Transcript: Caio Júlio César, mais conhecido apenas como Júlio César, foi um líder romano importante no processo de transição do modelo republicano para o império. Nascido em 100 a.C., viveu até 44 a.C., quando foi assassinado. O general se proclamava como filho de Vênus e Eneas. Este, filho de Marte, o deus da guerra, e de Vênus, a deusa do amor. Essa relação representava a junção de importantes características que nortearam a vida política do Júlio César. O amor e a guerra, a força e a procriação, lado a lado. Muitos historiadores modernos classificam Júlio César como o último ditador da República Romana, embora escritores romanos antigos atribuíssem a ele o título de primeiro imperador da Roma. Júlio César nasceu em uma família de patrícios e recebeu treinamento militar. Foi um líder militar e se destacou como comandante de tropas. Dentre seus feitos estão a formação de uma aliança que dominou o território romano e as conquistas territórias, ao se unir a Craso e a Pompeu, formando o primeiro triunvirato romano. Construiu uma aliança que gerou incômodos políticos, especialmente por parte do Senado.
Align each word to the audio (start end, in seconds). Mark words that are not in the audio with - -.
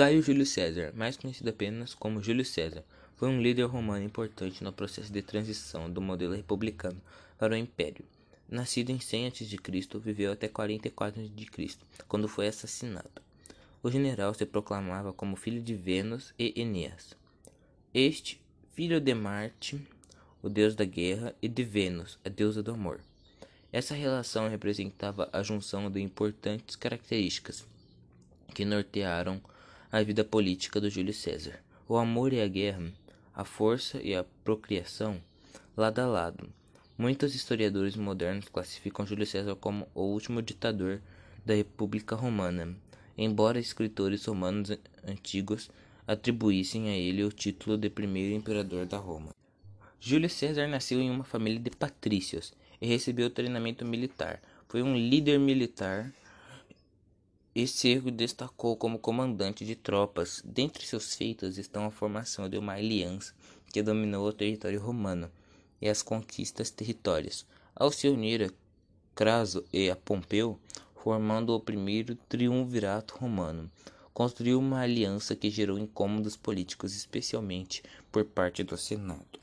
Caio 0.00 0.22
Júlio 0.22 0.46
César, 0.46 0.94
mais 0.94 1.18
conhecido 1.18 1.50
apenas 1.50 1.92
como 1.94 2.22
Júlio 2.22 2.42
César, 2.42 2.82
foi 3.16 3.28
um 3.28 3.38
líder 3.38 3.64
romano 3.64 4.02
importante 4.02 4.64
no 4.64 4.72
processo 4.72 5.12
de 5.12 5.20
transição 5.20 5.92
do 5.92 6.00
modelo 6.00 6.34
republicano 6.34 6.98
para 7.36 7.52
o 7.52 7.56
império. 7.56 8.02
Nascido 8.48 8.88
em 8.88 8.98
100 8.98 9.26
a.C., 9.26 9.98
viveu 10.02 10.32
até 10.32 10.48
44 10.48 11.20
a.C., 11.20 11.76
quando 12.08 12.28
foi 12.28 12.48
assassinado. 12.48 13.10
O 13.82 13.90
general 13.90 14.32
se 14.32 14.46
proclamava 14.46 15.12
como 15.12 15.36
filho 15.36 15.60
de 15.60 15.74
Vênus 15.74 16.32
e 16.38 16.58
Eneas. 16.58 17.14
Este, 17.92 18.40
filho 18.72 19.02
de 19.02 19.12
Marte, 19.12 19.86
o 20.42 20.48
deus 20.48 20.74
da 20.74 20.86
guerra, 20.86 21.34
e 21.42 21.46
de 21.46 21.62
Vênus, 21.62 22.18
a 22.24 22.30
deusa 22.30 22.62
do 22.62 22.72
amor. 22.72 23.02
Essa 23.70 23.94
relação 23.94 24.48
representava 24.48 25.28
a 25.30 25.42
junção 25.42 25.90
de 25.90 26.00
importantes 26.00 26.74
características 26.74 27.66
que 28.54 28.64
nortearam 28.64 29.42
a 29.92 30.04
vida 30.04 30.22
política 30.22 30.80
do 30.80 30.88
Júlio 30.88 31.12
César. 31.12 31.60
O 31.88 31.96
amor 31.96 32.32
e 32.32 32.40
a 32.40 32.46
guerra, 32.46 32.92
a 33.34 33.44
força 33.44 34.00
e 34.00 34.14
a 34.14 34.24
procriação, 34.44 35.20
lado 35.76 35.98
a 35.98 36.06
lado. 36.06 36.48
Muitos 36.96 37.34
historiadores 37.34 37.96
modernos 37.96 38.48
classificam 38.48 39.04
Júlio 39.04 39.26
César 39.26 39.56
como 39.56 39.88
o 39.92 40.02
último 40.02 40.40
ditador 40.40 41.00
da 41.44 41.54
República 41.54 42.14
Romana, 42.14 42.76
embora 43.18 43.58
escritores 43.58 44.24
romanos 44.26 44.70
antigos 45.04 45.68
atribuíssem 46.06 46.88
a 46.88 46.96
ele 46.96 47.24
o 47.24 47.32
título 47.32 47.76
de 47.76 47.90
primeiro 47.90 48.32
imperador 48.32 48.86
da 48.86 48.96
Roma. 48.96 49.34
Júlio 49.98 50.30
César 50.30 50.68
nasceu 50.68 51.00
em 51.00 51.10
uma 51.10 51.24
família 51.24 51.58
de 51.58 51.70
patrícios 51.70 52.52
e 52.80 52.86
recebeu 52.86 53.28
treinamento 53.28 53.84
militar. 53.84 54.40
Foi 54.68 54.84
um 54.84 54.96
líder 54.96 55.40
militar 55.40 56.12
e 57.54 57.66
se 57.66 58.00
destacou 58.10 58.76
como 58.76 58.98
comandante 58.98 59.64
de 59.64 59.74
tropas. 59.74 60.42
Dentre 60.44 60.86
seus 60.86 61.14
feitos 61.14 61.58
estão 61.58 61.84
a 61.86 61.90
formação 61.90 62.48
de 62.48 62.56
uma 62.56 62.74
aliança 62.74 63.34
que 63.72 63.82
dominou 63.82 64.28
o 64.28 64.32
território 64.32 64.80
romano 64.80 65.30
e 65.80 65.88
as 65.88 66.02
conquistas 66.02 66.70
territórias, 66.70 67.46
ao 67.74 67.90
se 67.90 68.08
unir 68.08 68.44
a 68.44 68.50
Craso 69.14 69.64
e 69.72 69.90
a 69.90 69.96
Pompeu, 69.96 70.58
formando 70.94 71.54
o 71.54 71.60
primeiro 71.60 72.14
triunvirato 72.28 73.16
romano. 73.16 73.70
Construiu 74.12 74.58
uma 74.58 74.80
aliança 74.80 75.34
que 75.34 75.50
gerou 75.50 75.78
incômodos 75.78 76.36
políticos, 76.36 76.94
especialmente 76.94 77.82
por 78.12 78.24
parte 78.24 78.62
do 78.62 78.76
Senado. 78.76 79.38